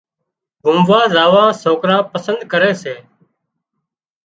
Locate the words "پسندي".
2.11-2.45